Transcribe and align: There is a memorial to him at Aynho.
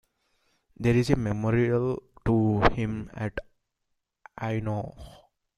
There 0.77 0.95
is 0.95 1.11
a 1.11 1.15
memorial 1.15 2.01
to 2.25 2.61
him 2.73 3.11
at 3.13 3.37
Aynho. 4.35 4.95